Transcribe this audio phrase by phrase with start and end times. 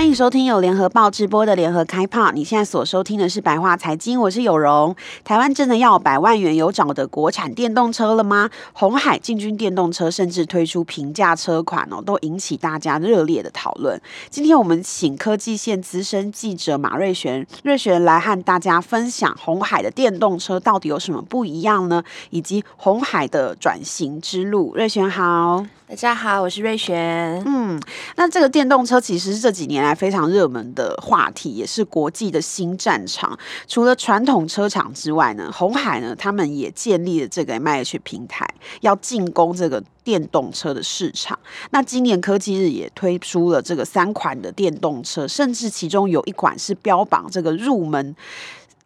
[0.00, 2.32] 欢迎收听由联合报直播的联合开炮。
[2.32, 4.96] 你现在所收听的是白话财经，我是有容。
[5.24, 8.48] 台湾真的要百万元有找的国产电动车了吗？
[8.72, 14.00] 红海进军电动车，甚至推出平价车款哦，都引起大家热烈的讨论。
[14.30, 22.02] 今天我们请科技线资深记者马瑞璇，瑞璇来和大家分享红海的电动车到底有什么不一样呢？
[22.30, 24.72] 以及红海的转型之路。
[24.74, 25.66] 瑞璇好。
[25.90, 27.42] 大家好，我是瑞璇。
[27.44, 27.82] 嗯，
[28.14, 33.36] 那这个电动车其实是这几年来非常热门的话题，也是国际的新战场。
[33.66, 38.48] 除了传统车厂之外呢，鸿海呢，他们也建立了这个 MIH 平台，
[38.82, 41.36] 要进攻这个电动车的市场。
[41.70, 48.14] 那今年科技日也推出了这个三款的电动车，甚至其中有一款是标榜这个入门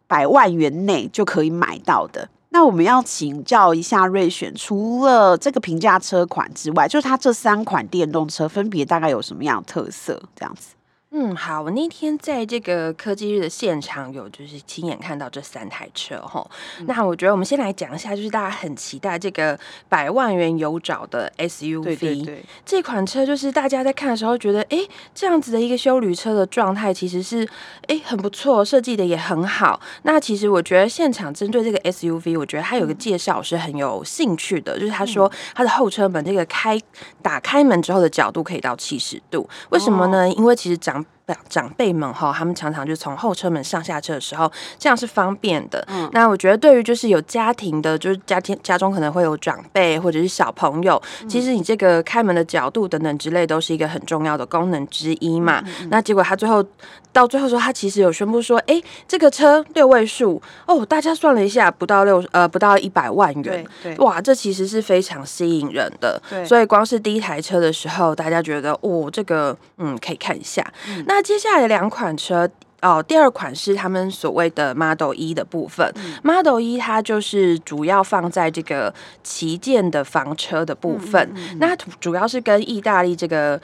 [0.07, 2.27] 百万元内就可以买到的。
[2.55, 10.23] 那我们要请教一下瑞选，除了这个平价车款之外，就是它这三款电动车分别大概有什么样的特色？
[10.33, 10.74] 这样子。
[11.17, 16.45] 嗯，好，我那天在这个科技日的现场有就是亲眼看到这三台车哈。
[16.77, 21.83] 嗯、那我觉得我们先来讲一下，就是大家很期待这个百万元有找的 SUV。
[21.85, 24.77] 对对对，这款车就是大家在看的时候觉得，哎，
[25.13, 27.47] 这样子的一个修旅车的状态其实是
[27.87, 29.79] 哎很不错，设计的也很好。
[30.03, 36.77] 那其实我觉得现场针对这个 SUV，我觉得它有个介绍是很有兴趣的，就是他说它的后车门这个开
[37.21, 40.25] 打开门之后的角度可以到七十度，为什么呢？
[40.25, 41.14] 哦、因为其实长 Trump
[41.49, 45.85] 长辈们哈，他们常常就从后车门上下车的时候，这样是方便的。
[45.89, 55.61] 嗯，那我觉得对于就是有家庭的，就是家庭家中可能会有长辈或者是小朋友，嗯、其实你这个开门的角度等等之类，都是一个很重要的功能之一嘛。
[55.65, 56.63] 嗯嗯、那结果他最后
[57.11, 63.65] 到最后说，他其实有宣布说，哎、欸，这个车六位数哦，大家算了一下，不到六呃不到一百万元，
[63.97, 66.21] 哇，这其实是非常吸引人的。
[66.29, 70.65] 对，所以光是第一台车的时候，大家觉得哦，这个嗯可以看一下。
[70.89, 72.49] 嗯、那那接下来两款车
[72.81, 75.89] 哦，第二款是他们所谓的 Model E 的部分。
[75.95, 78.93] 嗯、Model E 它就是主要放在这个
[79.23, 83.59] 旗舰的房车的部分，嗯嗯嗯、那主要是跟意大利这个。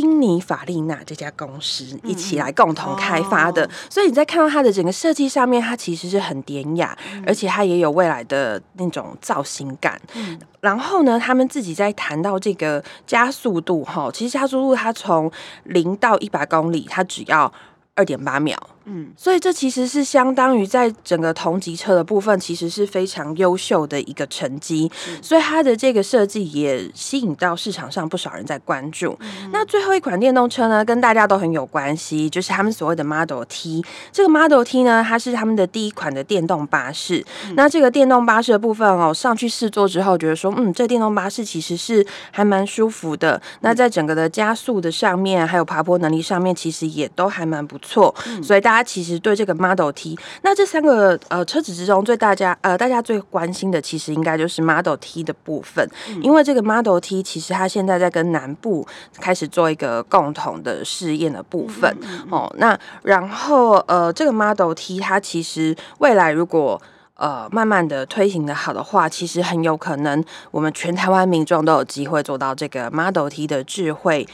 [0.00, 10.00] 宾尼法利纳这家公司一起来共同开发的，嗯哦、所以你在看到它的整个设计上面，它其实是很典雅，嗯、而且它也有未来的那种造型感。
[10.14, 15.28] 嗯、然后呢，他们自己在谈到这个加速度哈，其实加速度它从
[15.64, 17.52] 零到一百公里，它只要
[17.96, 18.56] 二点八秒。
[18.90, 24.90] 嗯，所以这其实是相当于在整个同级车的部分，其实是非常优秀的一个成绩。
[25.08, 29.14] 嗯、所以它的这个设计也吸引到市场上不少人在关注。
[29.20, 33.84] 嗯、那最后一款电动车呢，跟大家都很有关系，就是他们所谓的 Model T。
[34.10, 37.22] 这个 Model T 呢，它是他们的第一款的电动巴士。
[37.46, 43.32] 嗯、那这个电动巴士的部分哦，上去试坐之后，觉得说，嗯，这电动巴士其实是还蛮舒服的。
[43.36, 48.14] 嗯、那在整个的加速的上面，还有爬坡能力上面，其实也都还蛮不错。
[48.26, 48.77] 嗯、所以大家。
[48.78, 58.86] 它其实对这个 Model T，那这三个呃车子之中最大家呃大家最关心的，其实应该就是 Model T 的部分，嗯、因为这个 Model T 其实它现在在跟南部
[59.20, 62.54] 开始做一个共同的试验的部分、嗯嗯嗯、哦。
[62.58, 66.80] 那然后呃这个 Model T 它其实未来如果
[67.14, 74.28] 呃慢慢的推行的好的话，其实很有可能我们全台湾民众都有机会做到这个 Model T 的智慧。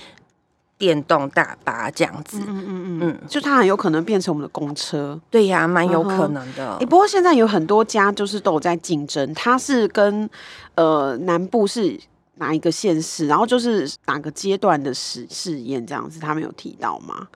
[0.77, 6.73] 电动大巴这样子，嗯嗯嗯嗯，就它很有可能变成我们的公车，对呀，蛮有可能的。
[6.73, 10.29] 哎、欸，不过现在有很多家就是都有在竞争，它是跟
[10.75, 11.99] 呃南部是
[12.37, 17.29] 哪一个县市，然后就是哪个阶段的试试验这样子，他们有提到吗？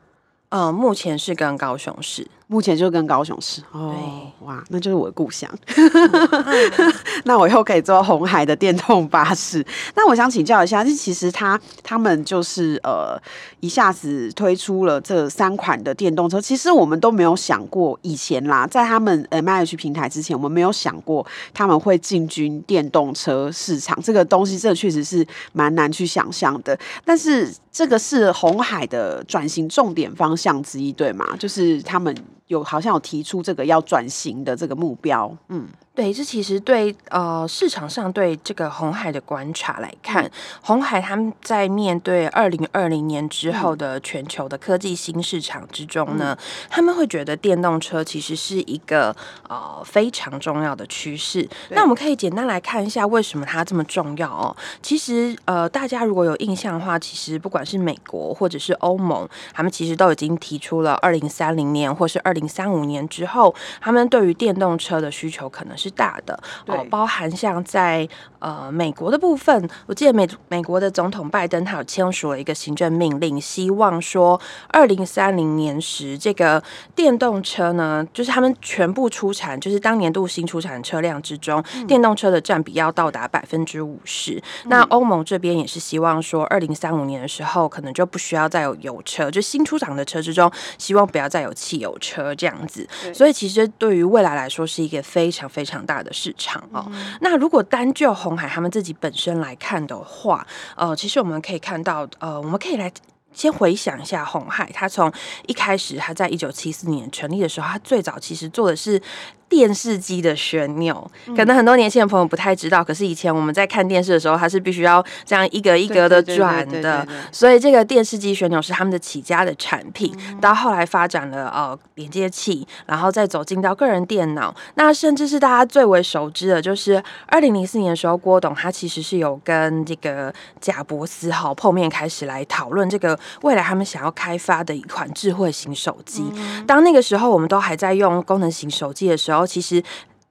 [0.48, 2.26] 呃，目前是跟高雄市。
[2.50, 3.94] 目前就跟高雄市哦，
[4.40, 5.48] 哇，那就是我的故乡。
[5.76, 6.94] 嗯、
[7.24, 9.62] 那我以后可以坐红海的电动巴士。
[9.94, 13.20] 那我想请教一下，其实他他们就是呃
[13.60, 24.00] 一下子推出了这三款的电动车，其实我们都没有想过以前啦，在他们 MIH 平台之前，我们没有想过他们会进军电动车市场。
[24.02, 26.78] 这个东西，这确实是蛮难去想象的。
[27.04, 31.36] 但是这个是红海的转型重点方向之一，对吗？
[31.38, 32.16] 就是他们。
[32.48, 35.66] 有好像有提出这个要转型的这个目标，嗯。
[35.98, 40.30] 对，这其实对呃市场上对这个红海的观察来看，
[40.62, 49.12] 红、海他们在面对二零二零年之后的全球的科技新市场之中呢，嗯、他们会觉得电动车其实是一个
[49.48, 51.48] 呃非常重要的趋势。
[51.70, 54.56] 那我们可以简单来看一下为什么它这么重要哦。
[54.80, 65.87] 其实呃大家如果有印象的话，其实不管是美国或者是欧盟，他们其实都已经提出了二零三零年或是二零三五年之后，他们对于电动车的需求可能是。
[65.90, 66.34] 大的
[66.66, 68.08] 哦，对包含像在
[68.38, 76.62] 呃美国的部分，我记得美美国的总统拜登他有签署了一个行政命令，希望说二零三零年时，这个
[76.94, 84.42] 电动车呢，就是他们全部出产，就是当年度新出产车辆之中，嗯、电动车的占比要到达百分之五十。
[84.64, 92.86] 嗯、那欧盟这边也是希望说，二零三五年的时候，可能就不需要再有油车，就新出厂的车之中，希望不要再有汽油车这样子。
[93.12, 95.77] 所以其实对于未来来说，是一个非常非常。
[95.84, 100.46] 大的市场哦，嗯、那如果单就红海他们自己本身来看的话，
[100.76, 102.92] 呃，其实我们可以看到，呃，我们可以来
[103.32, 105.12] 先回想一下红海，他从
[105.46, 109.00] 一开始他在一九七四年成立的时候，他最早其实做的是。
[109.48, 112.84] 电视机的旋钮，可能很多年轻的朋友不太知道。
[112.84, 117.06] 可是以前我们在看电视的时候，它是必须要这样一格一格的转的。
[117.32, 120.14] 所以这个电视机旋钮是他们的起家的产品。
[120.38, 124.54] 到后来发展了呃连接器，然后再走进到个人电脑。
[124.74, 136.30] 那甚至是大家最为熟知的，就是二零零四年的时候，郭董他其实是有跟这个贾伯斯哈碰面，开始来讨论这个未来他们想要开发的一款智慧型手机。
[136.66, 139.37] 当那个时候我们都还在用功能型手机的时候。
[139.38, 139.80] 然后其实。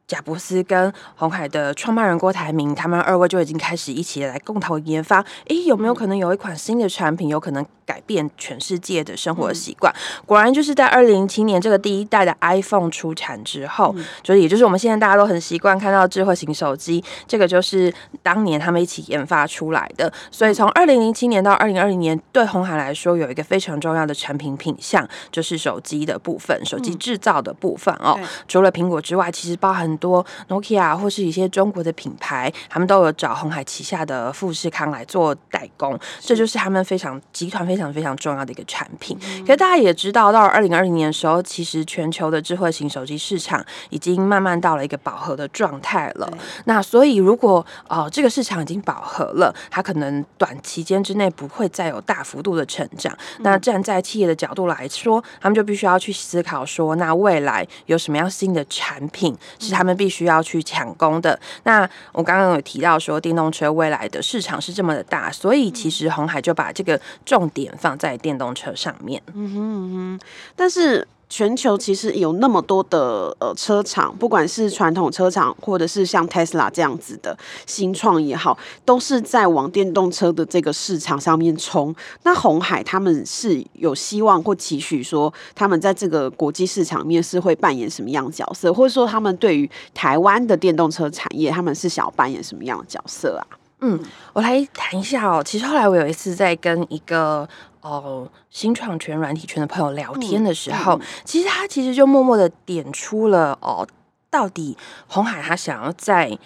[0.08, 5.20] 贾伯斯跟红海的创办人郭台铭，他们二位就已经开始一起来共同研发。
[5.50, 9.94] 诶，有没有可能有一款新的产品，有可能改变全世界的生活习惯？
[10.26, 13.94] 果然就是在二零零七年这个第一代的 iPhone 出产之后，
[14.24, 17.94] 就是也就是我们现在大家都很习惯看到智慧型手机，这个就是
[18.24, 20.10] 当年他们一起研发出来的。
[20.32, 28.18] 所以从二零零七年到二零二零年，对红海来说有一个非常重要的产品品项，就是手机的部分，手机制造的部分哦。
[28.48, 39.18] 除了苹果之外，其实包含多 Nokia 或是一些中国的品牌，他们都有找红海旗下的富士康来做代工，这就是他们非常集团非常非常重要的一个产品。
[39.42, 46.32] 可是大家也知道，到了二零二零年的时候，其实全球的智慧型手机市场已经慢慢到了一个饱和的状态了。
[46.66, 53.16] 那所以如果呃这个市场已经饱和了，它可能短期间之内不会再有大幅度的成长。
[53.40, 59.87] 那站在企业的角度来说，他们就必须要去思考说，那未来有什么样新的产品是他们。
[59.88, 61.40] 们必须要去抢攻的。
[61.64, 69.22] 那我刚刚有提到说，电动车未来的市场是这么的大，所以其实红海就把这个重点放在电动车上面。
[69.34, 70.26] 嗯哼嗯哼，
[70.56, 71.08] 但是。
[71.30, 81.94] 全球其实有那么多的呃车厂，不管是传统车厂，或者是像 Tesla 这样子的新创也好，都是在往电动车的这个市场上面冲。
[82.24, 93.57] 那红海他们是有希望或期许说，他们在这个国际市场面是会扮演什么样的角色，或者说他们对于台湾的电动车产业，他们是想要扮演什么样的角色啊？
[93.82, 94.00] 嗯，
[94.34, 95.44] 我来谈一下哦。
[95.44, 97.48] 其实后来我有一次在跟一个。
[97.80, 103.88] 哦，新创圈、软体圈的朋友聊天的时候，嗯嗯、其实他其实就默默的点出了哦，
[104.30, 104.76] 到底
[105.08, 106.38] 红海他想要在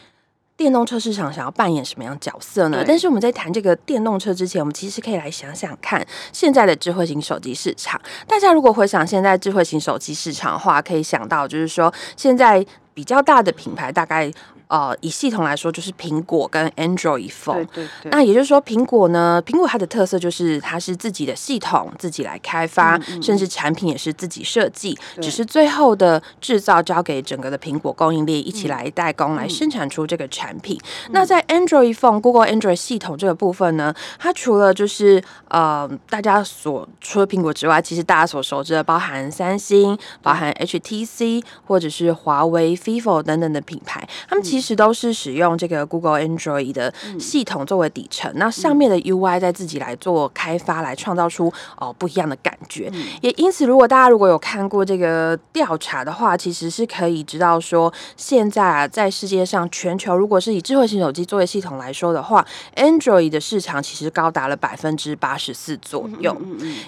[0.56, 2.84] 电动车市场想要扮演什么样的角色呢？
[2.86, 8.00] 但是我们在谈这个电动车之前，我们其实可以来想想看，现在的智慧型手机市场。
[8.28, 12.64] 大家如果回想现在智慧型手机市场的话，可以想到就是说，现在
[12.94, 14.32] 比较大的品牌大概。
[14.72, 17.66] 呃，以系统来说，就是苹果跟 Android Phone。
[17.66, 18.10] 对对对。
[18.10, 30.80] 那也就是说，苹果呢，苹果它的特色就是它是自己的系统，自己来开发，嗯嗯、甚至产品也是自己设计，只是最后的制造交给整个的苹果供应链一起来代工，来生产出这个产品。
[31.08, 44.61] 嗯、那在 Android Phone、Google Android 系统这个部分呢，它除了就是呃，大家所除了苹果之外，其实大家所熟知的，包含三星、包含 HTC 或者是华为、vivo 等等的品牌，他们其实。
[44.62, 52.88] 其实都是使用这个 Google Android 的系统作为底层，嗯、那上面的 UI 在自己来做开发，来创造出哦不一样的感觉。
[52.94, 66.38] 嗯、也因此，如果大家如果有看过这个调查的话，其实是可以知道说，现在啊，在世界上全球，如果是以智慧型手机作为系统来说的话，Android 的市场其实高达了百分之八十四左右。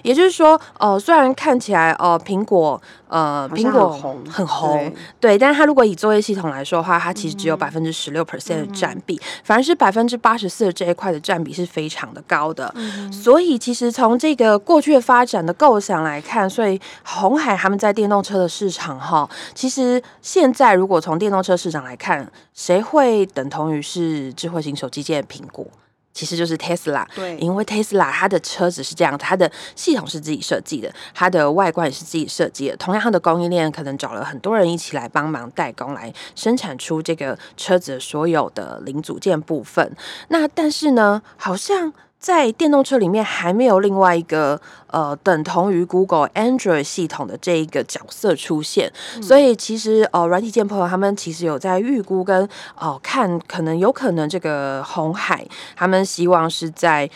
[0.03, 4.77] 也就是说，哦、呃，虽然看起来哦，苹、呃、果呃苹果很红，很红，
[5.20, 7.58] 对，对，但是它如果以作业系统来说的话，它其实只有。
[7.63, 12.70] 百分之十六 percent 的占比，嗯、反而是百分之八十四的这一块的占比是非常的高的。
[12.75, 25.65] 嗯、所以其实从这个过去的发展的构想来看，所以红海他们在电动车的市场哈，其实现在如果从电动车市场来看，谁会等同于是智慧型手机界的苹果？
[26.13, 32.77] 其实就是 Tesla，对，因为 Tesla 它的车子是这样，它的系统是自己设计的，它的外观也是自己设计的。
[32.77, 39.96] 同样，它的供应链可能找了很多人一起来帮忙代工，来生产出这个车子所有的零组件部分。
[40.29, 41.93] 那但是呢，好像。
[42.24, 52.46] 在电动车里面还没有另外一个呃等同于 Google Android 系统的这一个角色出现，嗯、所以其实呃软体界朋友他们其实有在预估跟
[52.77, 57.10] 哦、呃、看可能有可能这个红海他们希望是在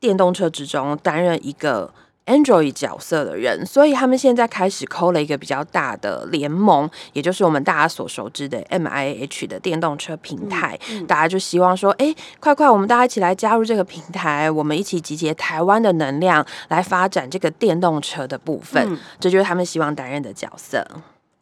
[0.00, 1.92] 电动车之中担任一个。
[2.26, 10.78] Android 角色的人，所以他们现在开始抠了一个比较大的联盟，也就是我们大家所熟知的 MIH 的电动车平台。
[10.88, 18.82] 嗯嗯、大家就希望说，哎，快快，我们大家一起来加入这个平台，我们一起集结台湾的能量来发展这个电动车的部分。
[18.88, 20.86] 嗯、这就是他们希望担任的角色。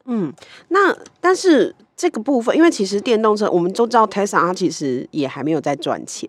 [0.07, 0.33] 嗯，
[0.69, 6.29] 那但是这个部分，因为其实电动车我们都知道，Tesla 它其实也还没有在赚钱。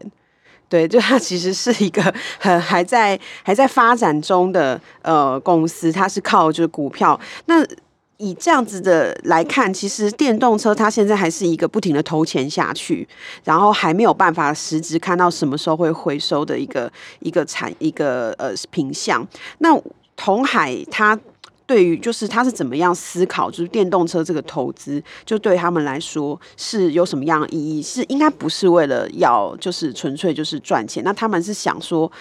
[0.71, 2.01] 对，就它其实是一个
[2.39, 7.19] 很还在还在发展中的呃公司，它是靠就是股票。
[7.47, 7.61] 那
[8.15, 13.05] 以这样子的来看，其实电动车它现在还是一个不停的投钱下去，
[13.43, 19.27] 然后还没有办法实质看到什么时候会回收的一个一个产一个呃品项。
[19.57, 19.77] 那
[20.15, 21.19] 同海它。
[21.71, 27.81] 对于就是他是怎么样思考，就是电动车这个投资，就对他们来说是有什么样的意义？
[27.81, 31.01] 是应该不是为了要就是纯粹就是赚钱？
[31.05, 32.11] 那他们是想说，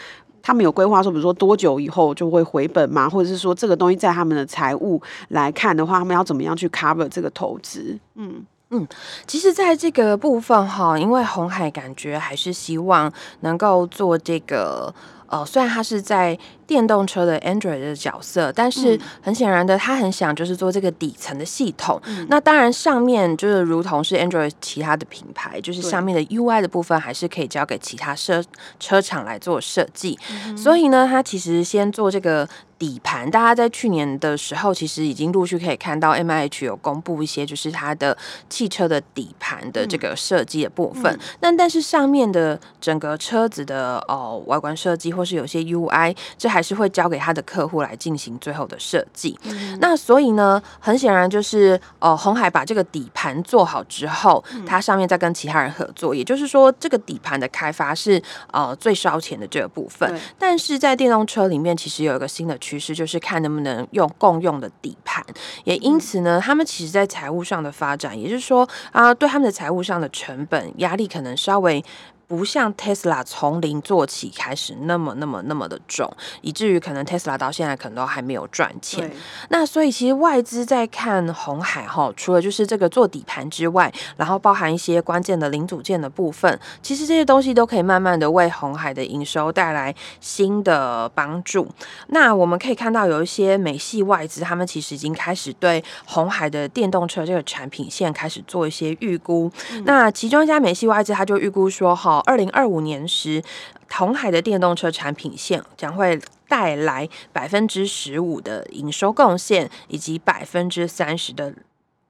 [0.41, 3.09] 他们有规划说，比如说多久以后就会回本吗？
[3.09, 7.99] 或者是说这个东西在他们的财务来看的话，他们要怎么样去 cover 这个投资？
[8.15, 8.87] 嗯嗯，
[9.27, 14.95] 其实在这个部分哈，因为红海感觉还是希望能够做这个。
[15.33, 16.37] 呃，虽然他是在
[16.71, 22.01] 电动车的 Android 的角色，但是很显然的，他很想就是做这个底层的系统。
[22.07, 28.41] 嗯、那当然，上面就是如同是 Android 其他的品牌，就是上面的 UI 的部分还是可以交给其他车
[28.79, 30.17] 车厂来做设计。
[30.47, 32.49] 嗯、所以呢，他其实先做这个。
[32.81, 38.17] 底盘，大家在去年的时候，其实已经陆续可以看到 MIH 有公布一些，就是它的
[38.49, 41.21] 汽车的底盘的这个设计的部分。
[41.41, 49.37] 那、嗯、但是上面的整个车子的哦外观设计，或是有些 UI，这还是会交给他的客户来进行最后的设计。
[49.45, 60.17] 嗯、那所以呢，很显然就是呃，红海把这个底盘做好之后，它上面再跟其他人合作，也就是说，这个底盘的开发是呃最烧钱的这个部分。
[60.39, 62.57] 但是在电动车里面，其实有一个新的。
[62.61, 65.25] 趋势就是看能不能用共用的底盘，
[65.65, 71.83] 也因此呢，他们其实在财务上的发展，也就是说啊，对他们的财务上的成本压力可能稍微。
[72.31, 76.09] 不像 Tesla 从零做起开始那么那么那么的重，
[76.43, 79.11] 以至于可能 Tesla 到现在可能都还没有赚钱。
[79.49, 91.67] 那所以其实外资在看红海哈，除了就是这个做底盘之外，然后包含一些关键的零组件的部分，其实这些东西都可以慢慢的为红海的营收带来新的帮助。
[92.11, 99.51] 那我们可以看到有一些美系外资，他们其实已经开始对红海的电动车这个产品线开始做一些预估。
[99.73, 102.20] 嗯、那其中一家美系外资他就预估说哈。
[102.21, 103.43] 二零二五年时，
[103.89, 111.55] 同海的电动车产品线将会带来百分之十五的营收贡献，以及百分之三十的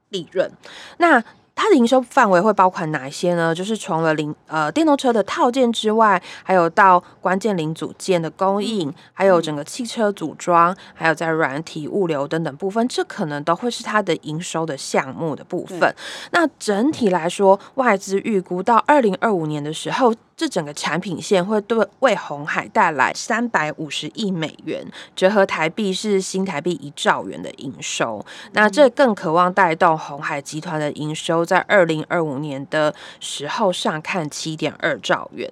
[0.08, 0.50] 利润。
[0.98, 1.22] 那
[1.62, 3.54] 它的营收范围会包括哪些呢？
[3.54, 15.94] 就是除了零呃电动车的套件之外，还有到关键零组件的供应，还有整个汽车组装，还有在软体物流等等部分，这可能都会是它的营收的项目的部分。
[16.30, 20.14] 那整体来说，外资预估到二零二五年的时候。
[20.40, 24.82] 这整个产品线会对为红海带来三百五十亿美元，
[25.14, 28.24] 折合台币是新台币一兆元的营收。
[28.52, 35.46] 那这更渴望带动红海集团的营收，在二零二五年的时候上看七点二兆元。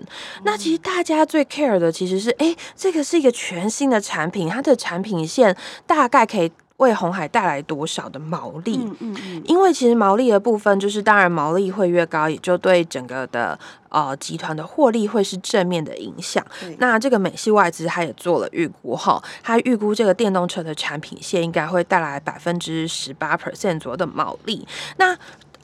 [0.44, 5.54] 那其实大家最 care 的其实是，哎，这个是一个全新的产品，它的产品线
[5.86, 6.50] 大概可以。
[6.78, 8.78] 为红海带来多少的毛利？
[8.82, 13.58] 嗯嗯嗯，因为其实毛利的部分，就是当然毛利会越高，也就对整个的
[13.88, 16.44] 呃集团的获利会是正面的影响。
[16.78, 24.66] 那这个美系外资他也做了预估哈，他预估这个电动车的产品线应该会带来百分之十八 percent 左右的毛利。
[24.98, 25.16] 那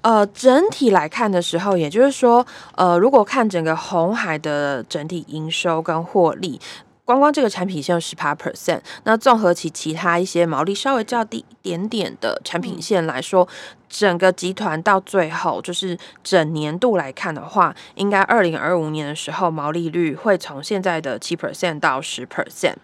[0.02, 2.44] 呃整体来看的时候，也就是说，
[2.74, 6.60] 呃如果看整个红海的整体营收跟获利。
[7.04, 13.46] 光光这个产品线有十八 percent，那综合起其他一些毛利稍微较低一点点的产品线来说，
[13.90, 22.76] 整个集团到最后就是整年度来看的话，应该二零二五年的时候毛利率会从现在的七 percent 到十 percent。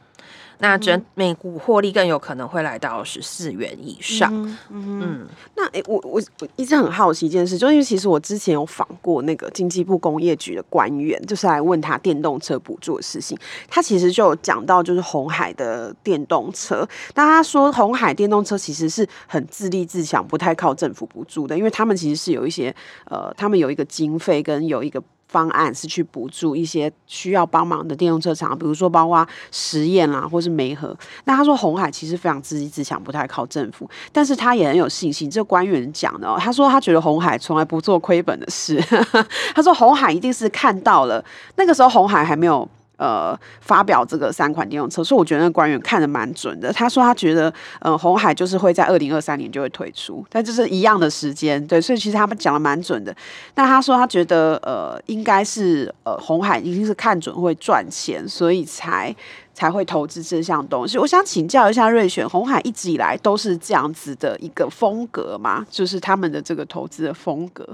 [0.61, 4.31] 那整每股获利更有可能会来到十四元以上。
[4.33, 5.26] 嗯，嗯嗯
[5.57, 13.37] 那诶、欸，我我我一直很好奇一件事，就因为其实我之前有访过那个经济部工业局的官员，就是来问他电动车补助的事情。
[13.69, 16.87] 他其实就有讲到，就是红海的电动车。
[17.14, 22.75] 那他说，红海电动车其实是很自立自强，不太靠政府补助的，因为他们其实是有一些
[23.07, 25.02] 呃，他们有一个经费跟有一个。
[25.31, 30.97] 方案是去补助一些需要帮忙的电动车厂，比如说包括实验啊，或是煤河。
[31.25, 35.31] 那他说红海其实非常自立自强，不太靠政府，但是他也很有信心。
[35.31, 38.83] 这官员讲的哦，他说他觉得红海从来不做亏本的事。
[39.55, 41.25] 他说红海一定是看到了
[41.57, 42.69] 那个时候红海还没有。
[43.00, 46.71] 呃，发表这个三款电动车，所以我觉得那官员看得蛮准的。
[46.71, 53.16] 他说他觉得，呃，红海就是会在二零二三年就会推出，但就是一样的时间，对，所以其实他们讲的蛮准的。
[53.54, 59.16] 那他说他觉得，呃，应该是呃，红海一定是看准会赚钱，所以才
[59.54, 60.99] 才会投资这项东西。
[60.99, 65.64] 我想请教一下瑞选，红海一直以来都是这样子的一个风格吗？
[65.71, 67.66] 就是他们的这个投资的风格？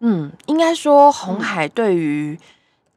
[0.00, 2.38] 嗯，应该说红海对于。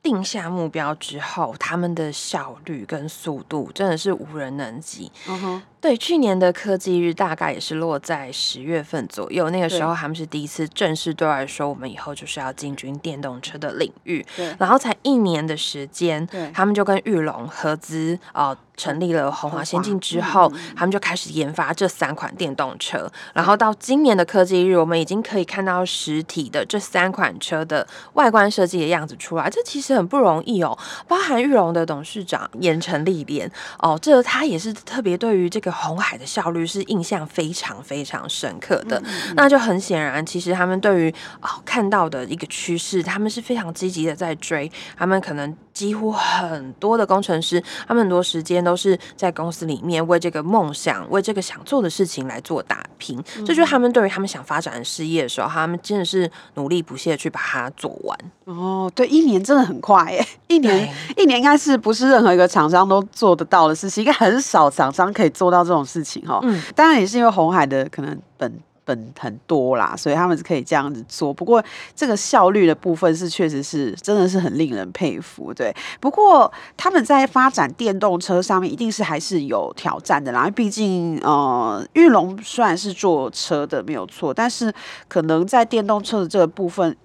[0.06, 5.12] 定下目标之后，他们的效率跟速度真的是无人能及。
[5.28, 14.24] 嗯哼对，去年的科技日大概也是落在十月份左右，那个时候他们是第一次正式对外说，我们以后就是要进军电动车的领域。
[14.36, 18.56] 对，然后才一年的时间，对他们就跟玉龙合资呃。
[18.78, 23.00] 成立了红华先进之后，嗯、他们就开始研发这三款电动车。
[23.00, 29.50] 嗯、然后到今年的科技日，我们已经可以看到实体的这三款车的外观设计的样子出来。
[29.50, 30.78] 这其实很不容易哦，
[31.08, 39.02] 包含玉龙的董事长盐城历练哦，这他也是特别对于这个红海的效率是印象非常非常深刻的。
[39.06, 44.70] 嗯、那就很显然，其实他们对于哦看到的一个趋势，他们是非常积极的在追。
[44.98, 48.65] 他们可能几乎很多的工程师，他们很多时间。
[48.66, 58.18] 都是在公司里面为这个梦想、为这个想做的事情来做打拼，这就是他们对于他们想发展的事业的时候，他们真的是努力不懈去把它做完。
[58.46, 66.40] 哦，对，一年真的很快耶， 一年一年应该是不是任何一个厂商都做得到的事情，应该很少厂商可以做到这种事情哈。
[66.44, 68.52] 嗯，当然也是因为红海的可能本。
[68.86, 71.34] 本很多啦，所以他们是可以这样子做。
[71.34, 71.62] 不过
[71.96, 75.76] 这个效率的部分是确实是真的是很令人佩服，对。
[76.00, 84.72] 不过他们在发展电动车上面一定是还是有挑战的啦，毕竟呃，玉龙虽然是做车的没有错，但是
[85.08, 86.96] 可能在电动车的这个部分，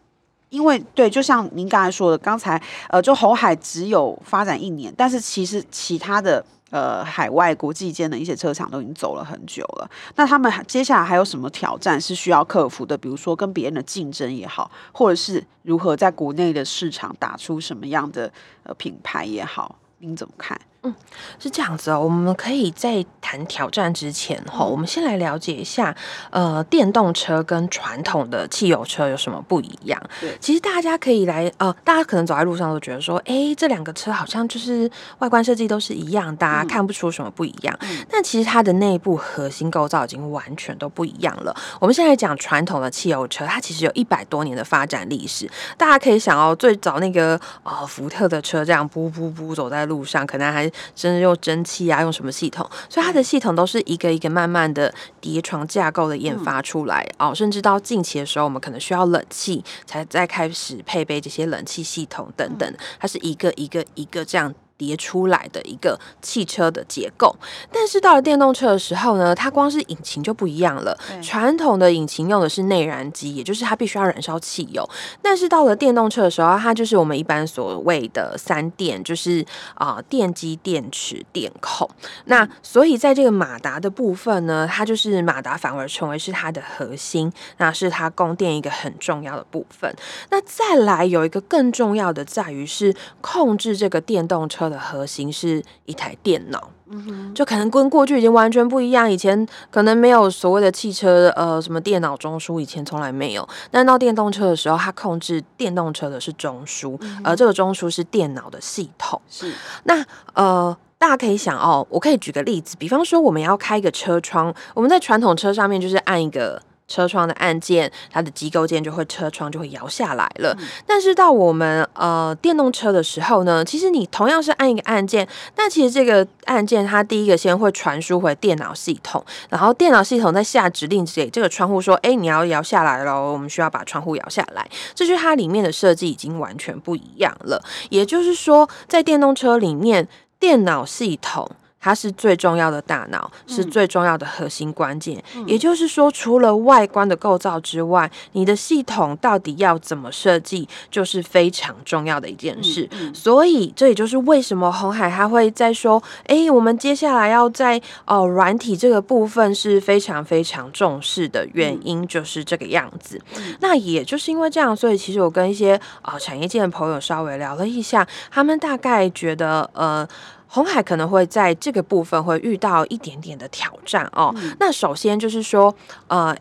[0.50, 6.44] 因为对，就像您刚才说的，刚才呃，就红海只有发展一年，但是其实其他的。
[6.70, 9.90] 呃，海外国际间的一些车厂都已经走了很久了。
[10.16, 12.96] 那他们接下来还有什么挑战是需要克服的？
[12.96, 20.60] 比如说跟别人的竞争也好，或者是如何在国内的市场打出什么样的呃品牌也好，您怎么看？
[20.82, 20.94] 嗯，
[21.38, 22.00] 是这样子哦。
[22.00, 25.94] 我们可以在谈挑战之前哈，我们先来了解一下，
[26.30, 30.00] 呃，电动车跟传统的汽油车有什么不一样？
[30.20, 37.76] 对，其实大家可以来，呃，大家可能走在路上都觉得说，哎，这两个车好像就是外观设计都是一样，大家看不出什么不一样。
[37.82, 41.54] 嗯，但其实它的内部核心构造已经完全都不一样了。
[41.78, 45.46] 我们现在讲传统的汽油车，它其实有一百多年的发展历史。
[45.76, 52.68] 大家可以想哦，最早那个呃福特的车这样噗噗噗走在路上，可能还甚至用蒸汽啊，用什么系统？
[52.88, 57.34] 所以它的系统都是一个一个慢慢的叠床架构的研发出来、嗯、哦。
[57.34, 62.74] 甚至到近期的时候，我们可能需要冷气，才再开始配备这些冷气系统等等。
[62.98, 64.54] 它是一个一个一个这样。
[64.80, 67.36] 叠出来的一个汽车的结构，
[67.70, 70.96] 但是到了电动车的时候呢，它光是引擎就不一样了。
[71.22, 74.88] 传统的引擎用的是内燃机，也就是它必须要燃烧汽油。
[75.20, 81.86] 但是到了电动车的时候，它就是我们一般所谓的三电，就是啊、呃、电机、电池、电控。
[82.24, 89.94] 那所以在这个马达的部分呢，它就是马达反而成为是它的核心，那是它供电一个很重要的部分。
[90.30, 99.10] 那再来有一个更重要的在于是控制这个电动车的核心是一台电脑，嗯哼，就可能跟过去已经完全不一样。
[99.10, 103.46] 以前可能没有所谓的汽车，呃，什么电脑中枢，以前从来没有。
[103.70, 109.20] 但到电动车的时候，它控制电动车的是中枢，而、这个中枢是电脑的系统。
[109.28, 109.52] 是，
[109.84, 110.04] 那
[110.34, 116.62] 呃，大家可以想哦，我可以举个例子，比方说我们要开一个车窗，我们在传统车上面就是按一个。
[116.90, 120.54] 车窗的按键，它的机构键就会车窗就会摇下来了。
[120.58, 137.62] 嗯、但是到我们呃电动车的时候呢，其实你同样是按一个按键，但其实这个按键它第一个先会传输回电脑系统，然后电脑系统再下指令给这个窗户说：“哎，你要摇下来喽，我们需要把窗户摇下来。”这就是它里面的设计已经完全不一样了。
[137.90, 140.08] 也就是说，在电动车里面，
[140.40, 141.48] 电脑系统。
[141.80, 145.22] 它是最重要的大脑，是最重要的核心关键。
[145.34, 152.86] 嗯、也就是说，除了外观的构造之外，你的系统到底要怎么设计，就是非常重要的一件事。
[152.92, 163.18] 嗯嗯、所以，这也就是为什么红海他会在说：“诶，我们接下来要在哦软体这个部分是非常非常重视的原因，就是这个样子。
[163.36, 170.06] 嗯”那也就是因为这样，所以其实我跟一些啊、呃、产业界的朋友稍微聊了一下，他们大概觉得呃。
[170.50, 174.34] 鸿海可能会在这个部分会遇到一点点的挑战哦。
[174.36, 175.74] 嗯、那首先就是说，
[176.08, 176.36] 呃。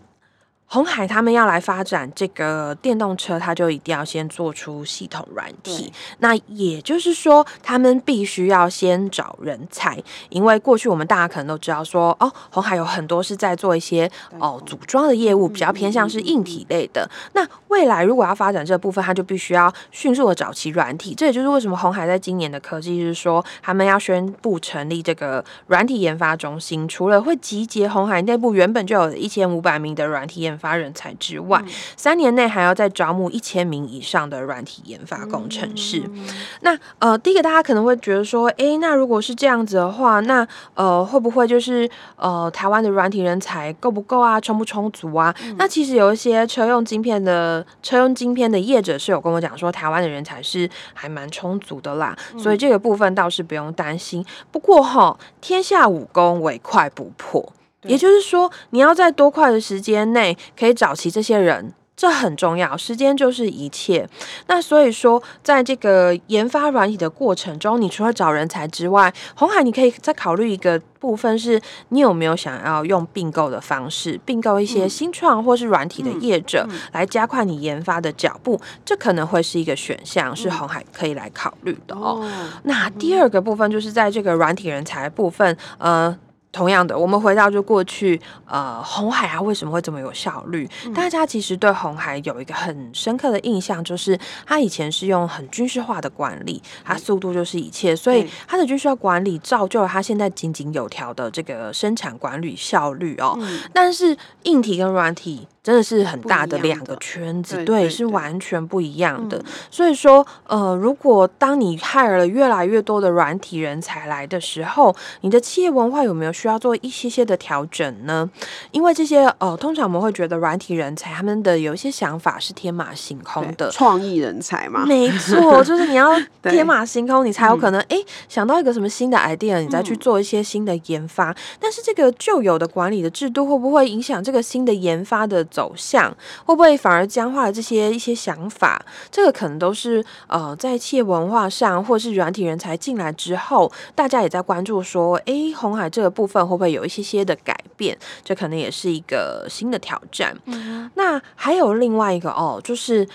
[0.72, 5.92] 鸿海他们要来发展这个电动车，他就一定要先做出系统软体。
[6.20, 9.98] 那也就是说，他们必须要先找人才，
[10.30, 17.10] 因为过去我们大家可能都知道说，哦，红海有很多是在做一些哦组装的业务，比较偏向是硬体类的。
[17.34, 21.16] 那未来如果要发展这部分，他就必须要迅速的找齐软体。
[21.16, 36.04] 这也就是为什么红海在今年的科技是说，他们要宣布成立这个软体研发中心，除了会集结红海内部原本就有一千五百名的软体研发人才之外，嗯、三年内还要再招募一千名以上的软体研发工程师。
[36.06, 36.28] 嗯、
[36.62, 44.40] 那呃，第一个大家可能会觉得说，诶，那如果是这样子的话，那呃，会不会就是呃，台湾的软体人才够不够啊？
[44.42, 45.34] 充不充足啊？
[45.44, 54.26] 嗯、那其实有一些车用晶片的车用晶片的业者是有跟我讲说，台湾的人才是还蛮充足的啦，嗯、所以这个部分倒是不用担心。
[54.52, 57.54] 不过哈，天下武功，唯快不破。
[57.84, 62.76] 也就是说，你要在多快的时间内可以找齐这些人，这很重要。
[62.76, 64.08] 时间就是一切。
[64.48, 78.60] 那所以说，在这个研发软体的过程中，你除了找人才之外，红海你可以再考虑一个部分，是你有没有想要用并购的方式，并购一些新创或是软体的业者，来加快你研发的脚步。
[78.84, 82.30] 这可能会是一个选项，是红海可以来考虑的哦。
[82.64, 86.18] 那第二个部分就是在这个软体人才部分，呃。
[86.52, 90.68] 同样的，我们回到就过去，呃，红海啊，为什么会这么有效率？
[90.86, 103.38] 嗯、大家其实对红海有一个很深刻的印象，就是它以前是用很军事化的管理，它速度就是一切，所以它的军事化管理造就了它现在井井有条的这个生产管理效率哦。
[103.40, 105.48] 嗯、但是硬体跟软体。
[105.70, 109.38] 真的是很大的两个圈子，对，对，对，是完全不一样的。
[109.38, 118.28] 嗯、所以说，呃，如果当你 hire 了越来越多的软体人才来的时候，你的企业文化有没有需要做一些些的调整呢？
[118.72, 124.88] 因为这些，呃，通常我们会觉得软体人才他们的有一些想法是天马行空的，创意人才嘛。
[124.88, 131.30] 没错，就是你要 天马行空，你才有可能哎、嗯、想到一个什么新的 idea，你再去做一些新的研发。
[131.30, 136.10] 嗯、但是这个旧有的管理的制度会不会影响这个新的研发的走向
[136.46, 138.82] 会不会反而僵化了这些一些想法？
[139.12, 147.98] 这个可能都是呃，在企业文化上，或是软体人才进来之后，大家也在关注说，诶，红海这个部分会不会有一些些的改变？
[148.24, 150.34] 这可能也是一个新的挑战。
[150.46, 153.06] 嗯、那还有另外一个哦，就是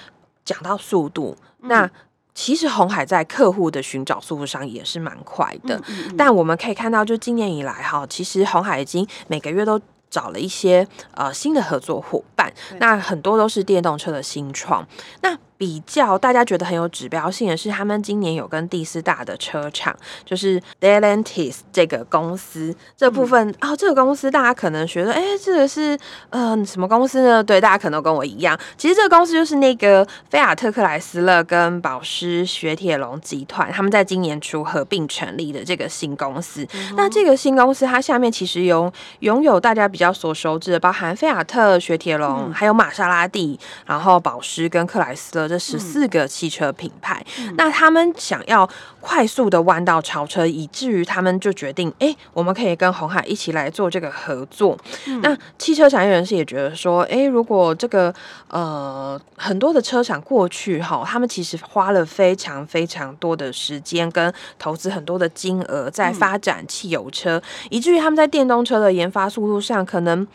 [0.44, 1.90] 讲到速度，嗯、那
[2.34, 5.76] 其实红海在客户的寻找速度上也是蛮快的。
[5.76, 9.80] 嗯嗯嗯，但我们可以看到，就今年以来哈，其实红海已经每个月都。
[10.14, 14.86] 找了一些呃新的合作伙伴，那很多都是电动车的新创。
[15.22, 25.98] 那比较大家觉得很有指标性的是，他们今年有跟第四大的车厂，就是 Stellantis 这个公司这部分、嗯、哦，这个公司大家可能觉得，哎，这个是
[26.28, 27.42] 呃什么公司呢？
[27.42, 36.68] 对，大家可能跟我一样，其实这个公司就是那个菲亚特克莱斯勒跟保时雪铁龙集团，他们在今年初合并成立的这个新公司。
[36.74, 45.53] 嗯、那这个新公司它下面其实有拥有大家比较所熟知的，包含菲亚特、雪铁龙，嗯、还有玛莎拉蒂，然后保时跟克莱斯勒。
[45.54, 48.68] 这十四个汽车品牌，嗯、那他们想要
[49.04, 54.78] 快速的弯道超车，以至于他们就决定，哎，我们可以跟红海一起来做这个合作。
[55.06, 58.12] 嗯、那汽车产业人士也觉得说，哎，如果这个
[58.48, 70.26] 呃很多的车厂过去哈，他们其实花了非常非常多的时间跟投资很多的金额在发展汽油车，嗯、以至于他们在电动车的研发速度上可能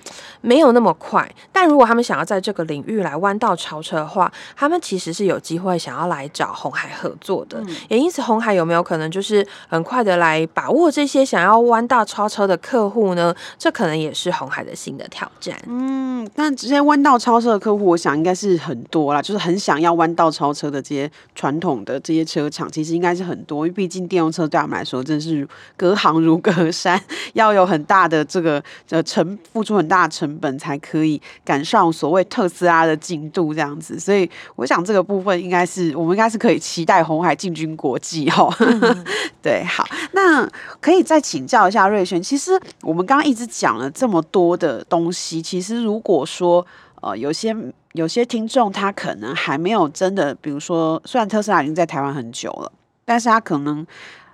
[0.42, 1.28] 没有那么快。
[1.52, 13.34] 但如果他们想要在这个领域来弯道超车的话，他们其实是有机会想要来找红海合作的，嗯、也因此红海有没有可能就是很快的来把握这些想要弯道超车的客户呢？
[13.58, 15.58] 这可能也是红海的新的挑战。
[15.66, 27.02] 嗯，但这些弯道超车的客户，我想应该是很多啦，就是很想要弯道超车的这些传统的这些车厂，其实应该是很多，因为毕竟电动车对他们来说真是隔行如隔山，
[27.34, 38.49] 要有很大的这个呃成付出很大的成本才可以赶上所谓特斯拉的进度这样子，所以我想这个部分应该是我们应该是可以期待红海进军国际哦。
[38.60, 39.06] 嗯、
[39.42, 40.48] 对，好，那
[40.80, 46.66] 可以再请教一下瑞轩，其实我们刚刚一直讲了这么多的东西，其实如果说
[47.02, 47.56] 呃有些
[47.94, 52.72] 有些听众他可能还没有真的，比如说虽然特斯拉已经在台湾很久了，
[53.06, 53.86] 但是他可能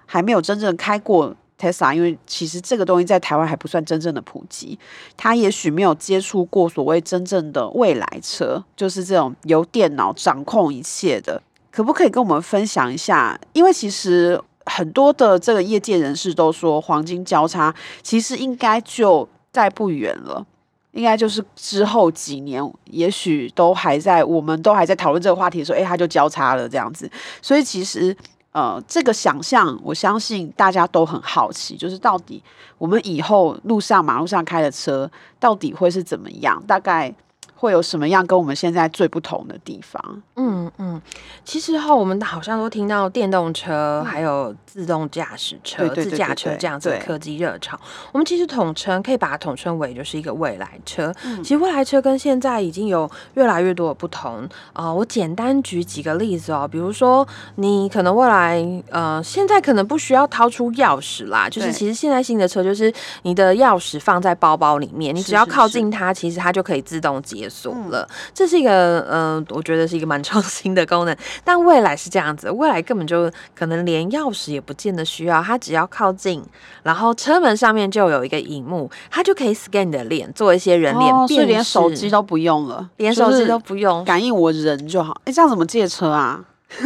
[0.06, 1.36] 还没有真正开过。
[1.58, 4.78] Tesla，因为其实这个东西在台湾还不算真正的普及，
[5.15, 11.41] 他也许没有接触过所谓真正的未来车，就是这种由电脑掌控一切的，
[11.76, 13.38] 可不可以跟我们分享一下？
[13.52, 20.46] 因为其实很多的这个业界人士都说，黄金交叉其实应该就在不远了，
[20.94, 27.12] 应该就是之后几年，也许都还在，我们都还在讨论这个话题的时候，诶，它就交叉了这样子，
[27.42, 28.16] 所以其实。
[28.54, 32.42] 呃，这个想象，我相信大家都很好奇，就是到底
[32.78, 35.12] 我们以后路上马路上开的车，
[35.42, 36.64] 到底会是怎么样？
[36.66, 37.14] 大概。
[37.56, 40.22] 会有什么样跟我们现在最不同的地方？
[40.36, 41.02] 嗯嗯，
[41.44, 47.80] 其实哈，我们好像都听到电动车，还有自动驾驶车、自驾车这样子的科技热潮。
[48.12, 51.13] 我们其实统称可以把它统称为就是一个未来车。
[51.24, 54.94] 嗯、其实未来车跟现在已经有越来越多的不同啊、呃。
[54.94, 71.15] 我简单举几个例子哦，比如说你可能未来呃，现在可能不需要掏出钥匙啦，就是其实现在新的车就是你的钥匙放在包包里面，你只要靠近它，其实它就可以自动解锁了，这是一个嗯、呃，我觉得是一个蛮创新的功能。
[71.43, 76.43] 但未来是这样子，未来根本就可能连钥匙也不见得需要，它只要靠近，
[76.84, 85.15] 然后车门上面就有一个荧幕，它就可以 scan 你的脸，做一些人脸辨识，所以连手机都不用了，连手机都不用，感应我人就好。
[85.25, 86.43] 哎，这样怎么借车啊？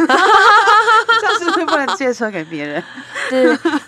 [1.39, 2.83] 这样是不是不能借车给别人？
[3.29, 3.45] 对，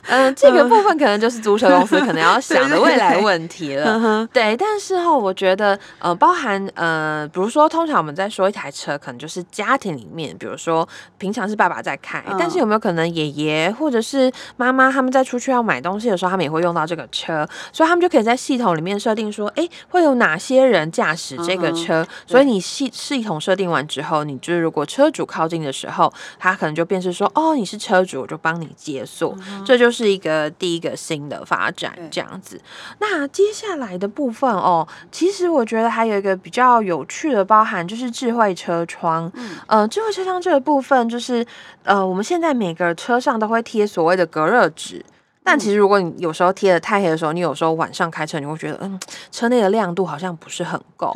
[0.07, 4.27] 嗯、呃，这个部分可能就是租车公司可能要想的未来问题了。
[4.31, 10.87] 对，但是哈，我觉得呃，包含呃，比如说，通常我们在说一台车，可能就是家庭里面，比如说
[11.17, 22.05] 平常是爸爸在开，但是有没有可能爷爷或者是妈妈他们在出去要买东西的时候，他们也会用到这个车，所以他们就可以在系统里面设定说，哎，会有哪些人驾驶这个车？
[22.27, 29.37] 所以你系系统设定完之后，你就是如果车主靠近的时候，他可能就变是说，哦，你是车主，我就帮你解锁。
[29.65, 32.61] 这就是一个第一个新的发展，这样子。
[32.99, 39.31] 那接下来的部分哦，其实我觉得还有一个比较有趣的包含，就是智慧车窗。
[39.35, 41.45] 嗯，呃，智慧车窗这个部分，就是
[41.83, 45.03] 呃，我们现在每个车上都会贴所谓的隔热纸，
[45.43, 48.99] 但其实如果你有时候贴的太黑的时候，你有时候晚上开车，你会觉得嗯，
[49.31, 51.15] 车内的亮度好像不是很够。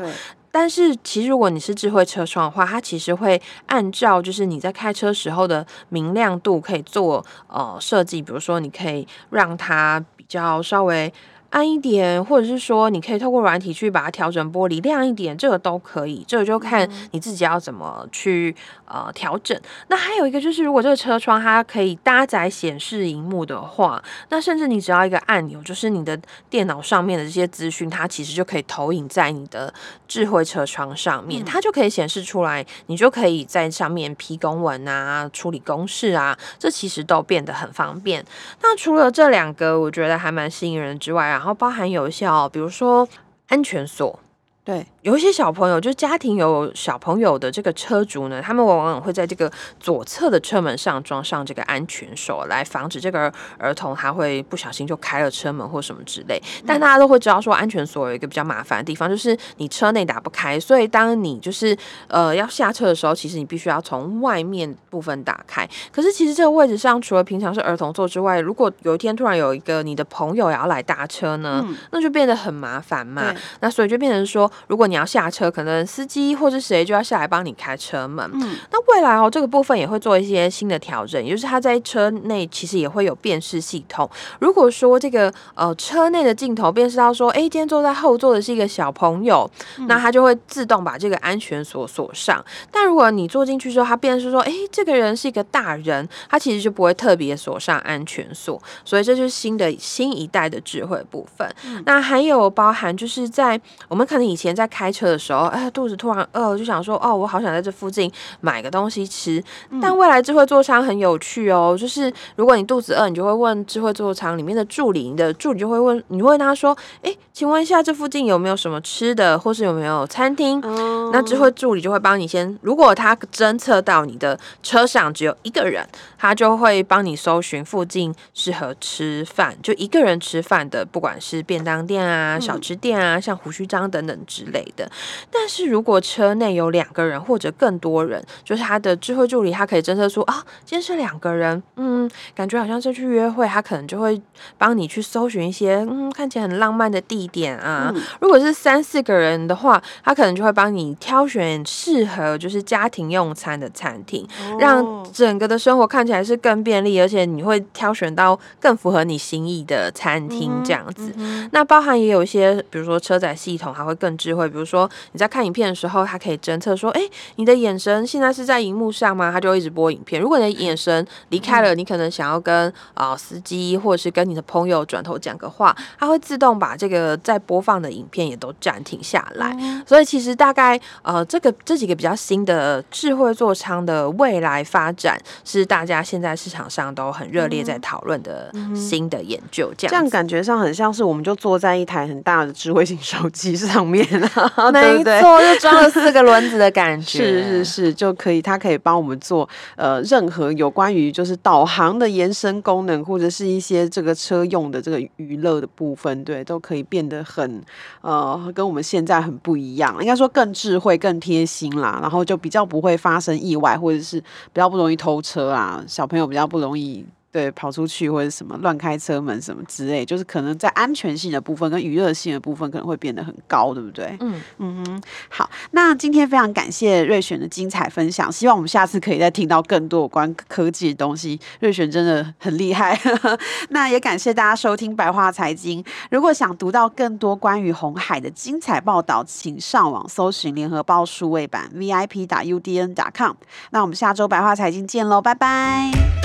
[0.57, 11.11] 但是其实如果你是智慧车窗的话，它其实会按照就是你在开车时候的明亮度可以做呃设计，比如说你可以让它比较稍微。
[11.55, 16.21] 暗一点，或者是说，你可以透过软体去把它调整玻璃亮一点，这个都可以。
[16.27, 19.57] 这个就看你自己要怎么去呃调整。
[19.87, 29.73] 那还有一个就是，如果这个车窗它可以搭载显示荧幕的话，那甚至你只要一个按钮，就是你的电脑上面的这些资讯，它其实就可以投影在你的
[30.09, 38.21] 智慧车窗上面，它就可以显示出来，你就可以在上面批公文啊、处理公事啊，这其实都变得很方便。
[38.61, 41.44] 那除了这两个，我觉得还蛮吸引人之外啊。
[41.45, 43.07] 然后包含有效，比如说
[43.49, 44.19] 安全锁，
[44.63, 44.87] 对。
[45.05, 56.41] 有一些小朋友，就家庭有小朋友的这个车主呢，他们往往会在这个左侧的车门上装上这个安全锁，来防止这个儿童他会不小心就开了车门或什么之类。
[56.65, 65.69] 但大家都会知道说，安全锁有一个比较麻烦的地方，就是你车内打不开，所以当你就是呃要下车的时候，其实你必须要从外面部分打开。
[65.91, 73.31] 可是其实这个位置上，除了平常是儿童座之外，如果有一天突然有一个你的朋友也要来搭车呢，嗯、那就变得很麻烦嘛。
[73.59, 78.25] 那所以就变成说，如果你你要下车，可能司机或是谁就要下来帮你开车门。
[78.35, 84.09] 嗯，那未来哦，这个部分也会做一些新的调整，也就是它在车内其实也会有辨识系统。
[84.39, 92.41] 如果说这个呃车内的镜头辨识到说，哎，今天坐在后座的是一个小朋友，嗯、那它就会自动把这个安全锁锁上。
[92.71, 98.61] 但如果你坐进去之后，它辨识说，哎，这个人是一个大人，它其实就不会特别锁上安全锁。
[98.85, 101.53] 所以这就是新的新一代的智慧部分。
[101.65, 109.43] 嗯、那还有包含就是在我们可能以前在开开车的时候，哎，肚子突然饿，就想说，哦，我好想在这附近买个东西吃。
[109.71, 120.61] 嗯、但未来智慧座舱很有趣哦，就是如果你肚子饿，你就会问智慧座舱里面的助理，你的助理就会问，你问他说，哎，请问一下这附近有没有什么吃的，或是有没有餐厅？
[120.63, 125.83] 嗯、那智慧助理就会帮你先，如果他侦测到你的车上只有一个人，
[126.15, 134.89] 他就会帮你搜寻附近适合吃饭，就一个人吃饭的，不管是便当店啊、小吃店啊，像胡须章等等之类的。
[135.31, 144.21] 但是如果车内有两个人或者更多人，就是他的智慧助理，他可以侦测出啊，今天是两个人，嗯，感觉好像是去约会，他可能就会
[144.57, 147.91] 帮你去搜寻一些嗯看起来很浪漫的地点啊。
[147.95, 161.13] 嗯、如果是三四个人的话，他可能就会帮你挑选适合就是家庭用餐的餐厅，哦、让整个的生活看起来是更便利，而且你会挑选到更符合你心意的餐厅这样子。
[161.17, 169.31] 嗯嗯、那包含也有一些，比如说车载系统还会更智慧，比如说你在看影片的时候，它可以侦测说，哎、欸，你的眼神现在是在荧幕上吗？
[169.31, 170.21] 它就会一直播影片。
[170.21, 179.55] 如果你的眼神离开了，你可能想要跟啊、呃、司机或者是跟你的朋友转头讲个话，它会自动把这个在播放的影片也都暂停下来。
[179.59, 189.71] 嗯、所以其实大概呃这个这几个比较新的智慧座舱的未来发展，是大家现在市场上都很热烈在讨论的新的研究。
[189.77, 207.61] 这样这样感觉上很像是我们就坐在一台很大的智慧型手机上面啊， 没错，就装了四个轮子的感觉，是是是，就可以，它可以帮我们做呃任何有关于就是导航的延伸功能，或者是一些这个车用的这个娱乐的部分，对，都可以变得很
[208.01, 217.05] 呃跟我们现在很不一样，应该说更智慧、更贴心啦，然后就比较不会发生意外，或者是比较不容易偷车啊，小朋友比较不容易。
[217.35, 224.15] 对，跑出去或者什么乱开车门什么之类，就是可能在安全性的部分跟娱乐性的部分可能会变得很高，对不对？
[224.21, 225.01] 嗯嗯哼。
[225.27, 231.37] 好，那今天非常感谢瑞璇的精彩分享，希望我们下次可以再听到更多有关科技的东西。
[231.59, 232.97] 瑞璇真的很厉害。
[233.71, 235.83] 那也感谢大家收听白话财经。
[236.09, 243.33] 如果想读到更多关于红海的精彩报道，请上网搜寻联合报数位版 VIP 打 UDN 打 com。
[243.71, 246.24] 那我们下周白话财经见喽，拜拜。